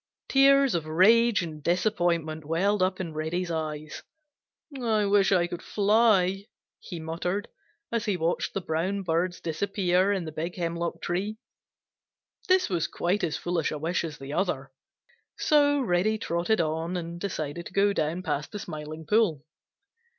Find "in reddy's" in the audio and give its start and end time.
2.99-3.51